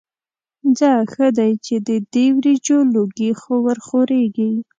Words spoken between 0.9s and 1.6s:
ښه دی